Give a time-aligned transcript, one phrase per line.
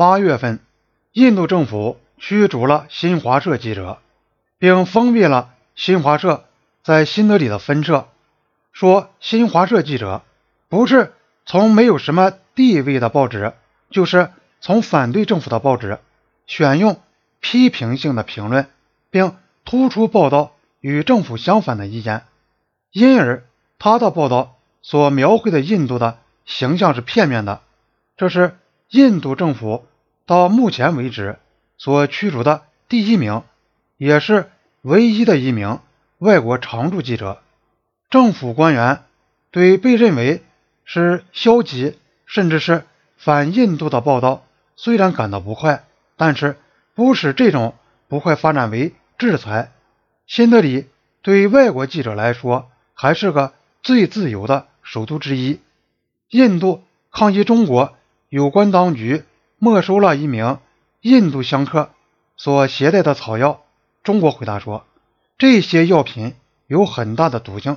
[0.00, 0.60] 八月份，
[1.12, 3.98] 印度政府驱逐了新华社记者，
[4.56, 6.46] 并封闭了新华社
[6.82, 8.08] 在新德里的分社，
[8.72, 10.22] 说新华社记者
[10.70, 11.12] 不是
[11.44, 13.52] 从没有什么地位的报纸，
[13.90, 14.30] 就是
[14.62, 15.98] 从反对政府的报纸
[16.46, 16.98] 选用
[17.40, 18.70] 批评性的评论，
[19.10, 19.36] 并
[19.66, 22.22] 突出报道与政府相反的意见，
[22.90, 23.44] 因而
[23.78, 27.60] 他的报道所描绘的印度的形象是片面的。
[28.16, 28.56] 这是
[28.88, 29.84] 印度政府
[30.30, 31.40] 到目前为止
[31.76, 33.42] 所驱逐的第一名，
[33.96, 34.48] 也是
[34.82, 35.80] 唯一的一名
[36.18, 37.42] 外国常驻记者。
[38.10, 39.02] 政府官员
[39.50, 40.44] 对被认为
[40.84, 42.84] 是消极甚至是
[43.16, 45.82] 反印度的报道虽然感到不快，
[46.16, 46.56] 但是
[46.94, 47.74] 不使这种
[48.06, 49.72] 不快发展为制裁。
[50.28, 50.86] 新德里
[51.22, 53.52] 对外国记者来说还是个
[53.82, 55.58] 最自由的首都之一。
[56.28, 57.96] 印度抗议中国
[58.28, 59.24] 有关当局
[59.60, 60.58] 没收了一名
[61.02, 61.90] 印度香客
[62.36, 63.62] 所携带的草药。
[64.02, 64.86] 中国回答说，
[65.36, 66.34] 这些药品
[66.66, 67.76] 有很大的毒性。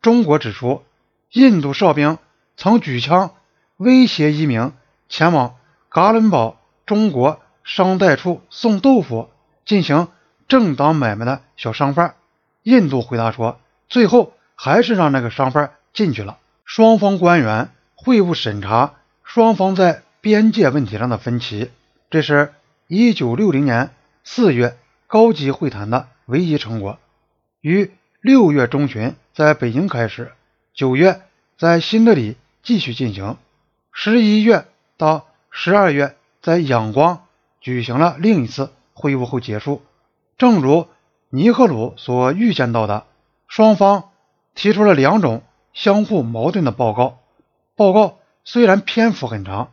[0.00, 0.84] 中国指出，
[1.32, 2.18] 印度哨兵
[2.56, 3.32] 曾举枪
[3.76, 4.72] 威胁一名
[5.08, 5.56] 前往
[5.88, 9.28] 嘎伦堡中国商代处送豆腐
[9.64, 10.06] 进行
[10.46, 12.14] 正当买卖的小商贩。
[12.62, 16.38] 印度回答说，最后还是让那个商贩进去了。
[16.64, 18.94] 双方官员会晤审查
[19.24, 21.70] 双方在边界问题上的分歧，
[22.08, 22.54] 这是
[22.88, 23.90] 一九六零年
[24.24, 26.98] 四月高级会谈的唯一成果。
[27.60, 27.90] 于
[28.22, 29.14] 六月中旬。
[29.34, 30.32] 在北京开始，
[30.72, 31.20] 九月
[31.58, 33.36] 在新德里继续进行，
[33.92, 34.64] 十一月
[34.96, 37.26] 到十二月在仰光
[37.60, 39.82] 举行了另一次会晤后结束。
[40.38, 40.86] 正如
[41.28, 43.04] 尼赫鲁所预见到的，
[43.46, 44.08] 双方
[44.54, 45.42] 提出了两种
[45.74, 47.18] 相互矛盾的报告。
[47.76, 49.72] 报告虽然篇幅很长，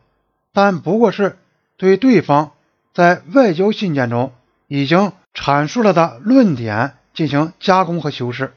[0.53, 1.37] 但不过是
[1.77, 2.51] 对对方
[2.93, 4.33] 在外交信件中
[4.67, 8.53] 已经阐述了的论点进行加工和修饰。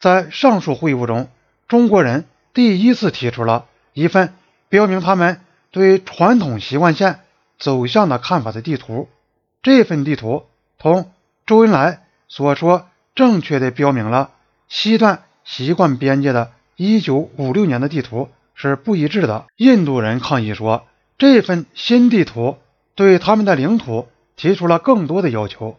[0.00, 1.28] 在上述会晤中，
[1.66, 2.24] 中国人
[2.54, 4.34] 第一次提出了一份
[4.68, 5.40] 标明他们
[5.70, 7.20] 对传统习惯线
[7.58, 9.08] 走向的看法的地图。
[9.62, 10.44] 这份地图
[10.78, 11.12] 同
[11.46, 14.30] 周恩来所说正确的标明了
[14.68, 19.46] 西段习惯边界的1956年的地图是不一致的。
[19.56, 20.86] 印度人抗议说，
[21.18, 22.56] 这份新地图
[22.94, 25.76] 对他们的领土提出了更多的要求。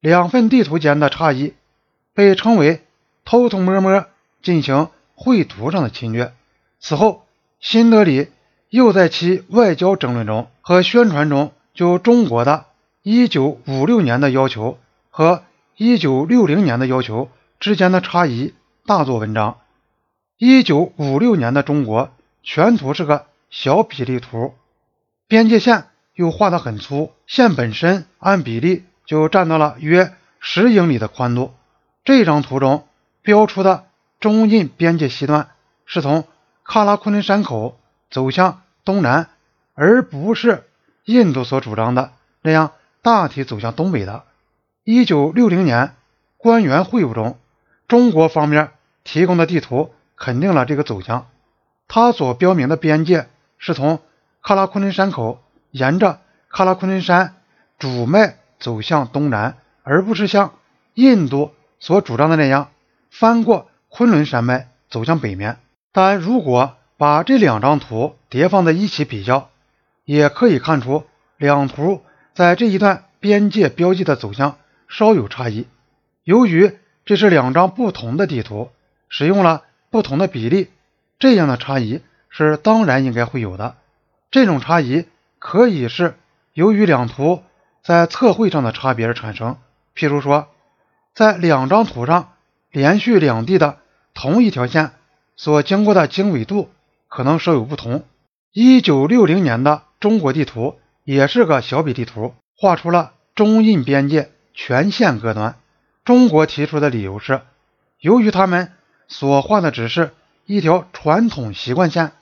[0.00, 1.54] 两份地图间的差异
[2.14, 2.82] 被称为。
[3.24, 4.06] 偷偷摸摸
[4.42, 6.32] 进行绘图上的侵略。
[6.80, 7.24] 此后，
[7.60, 8.30] 新德里
[8.68, 12.66] 又在其外交争论中和宣传中就中国的
[13.04, 14.76] 1956年的要求
[15.08, 15.44] 和
[15.76, 17.28] 1960年的要求
[17.60, 18.54] 之间的差异
[18.86, 19.58] 大做文章。
[20.40, 22.10] 1956年的中国
[22.42, 24.54] 全图是个小比例图，
[25.32, 31.54] 边界线又画得很粗，线本身按比例就占到了约十英里的宽度。
[32.04, 32.86] 这张图中。
[33.22, 33.86] 标出的
[34.20, 35.48] 中印边界西段
[35.86, 36.24] 是从
[36.66, 37.78] 喀拉昆仑山口
[38.10, 39.30] 走向东南，
[39.72, 40.64] 而不是
[41.06, 42.12] 印度所主张的
[42.42, 44.24] 那样大体走向东北的。
[44.84, 45.94] 一九六零年
[46.36, 47.38] 官员会晤中，
[47.88, 48.72] 中国方面
[49.02, 51.28] 提供的地图肯定了这个走向。
[51.88, 54.02] 它所标明的边界是从
[54.42, 56.20] 喀拉昆仑山口沿着
[56.50, 57.36] 喀拉昆仑山
[57.78, 60.54] 主脉走向东南，而不是像
[60.94, 62.70] 印度所主张的那样。
[63.10, 65.58] 翻过昆仑山脉走向北面，
[65.92, 69.50] 但如果把这两张图叠放在一起比较，
[70.04, 71.04] 也可以看出
[71.36, 72.02] 两图
[72.34, 74.56] 在这一段边界标记的走向
[74.88, 75.66] 稍有差异。
[76.24, 78.70] 由于这是两张不同的地图，
[79.08, 80.68] 使用了不同的比例，
[81.18, 83.76] 这样的差异是当然应该会有的。
[84.32, 85.06] 这种差异
[85.38, 86.16] 可以是
[86.52, 87.44] 由于两图
[87.84, 89.58] 在测绘上的差别而产生，
[89.94, 90.48] 譬如说，
[91.14, 92.30] 在两张图上。
[92.74, 93.80] 连续两地的
[94.14, 94.92] 同一条线
[95.36, 96.70] 所经过的经纬度
[97.06, 98.02] 可能稍有不同。
[98.50, 105.56] 一九六零年的中国地图也是个小比地图，画出了中印边界全线各端。
[106.02, 107.42] 中国提出的理由是，
[108.00, 108.72] 由于他们
[109.06, 110.14] 所画的只是
[110.46, 112.12] 一条传统习惯线，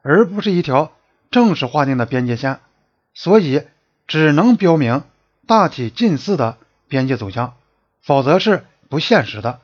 [0.00, 0.90] 而不是一条
[1.30, 2.60] 正式划定的边界线，
[3.14, 3.62] 所以
[4.06, 5.02] 只能标明
[5.46, 6.58] 大体近似的
[6.88, 7.54] 边界走向，
[8.02, 9.60] 否则是不现实的。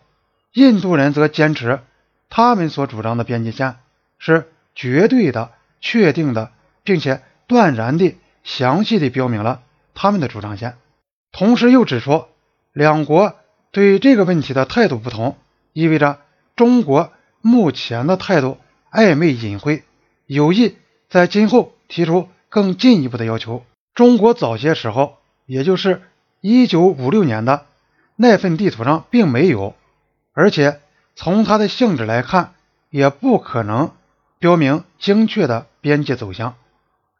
[0.53, 1.81] 印度人则坚持，
[2.31, 3.77] 他们所主张的边界线
[4.19, 5.51] 是绝对的、
[5.81, 6.53] 确定的，
[6.85, 9.63] 并且断然地、详细地标明了
[9.95, 10.77] 他们的主张线。
[11.33, 12.27] 同时又指出，
[12.73, 13.35] 两国
[13.73, 15.37] 对这个问题的态度不同，
[15.73, 16.21] 意味着
[16.55, 18.59] 中国目前的态度
[18.93, 19.83] 暧昧隐晦，
[20.27, 20.77] 有意
[21.15, 23.65] 在今后提出更进一步的要求。
[23.95, 26.03] 中国早些时候，也就是
[26.41, 27.67] 一九五六年的
[28.17, 29.77] 那份地图上并没有，
[30.33, 30.81] 而且
[31.15, 32.55] 从它的性质来看，
[32.91, 33.93] 也不可能
[34.41, 36.57] 标明精确的边界走向。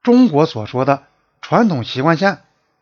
[0.03, 1.05] 中国所说的
[1.41, 2.41] 传统习惯线，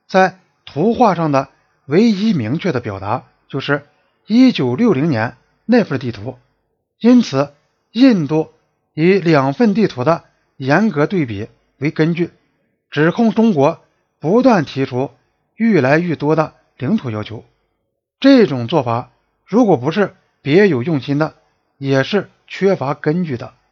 [0.08, 1.50] 在图画上的
[1.84, 3.86] 唯一明确的表达就是
[4.26, 5.36] 一九六零年
[5.66, 6.38] 那份地图。
[6.98, 7.52] 因此，
[7.90, 8.50] 印度
[8.94, 10.24] 以两份地图的
[10.56, 12.30] 严格对比为根据，
[12.90, 13.82] 指控中国
[14.18, 15.10] 不断提出
[15.56, 17.44] 愈来愈多的领土要求。
[18.20, 19.10] 这种做法，
[19.44, 21.34] 如果不是别有用心的，
[21.78, 23.54] 也是缺乏根据的。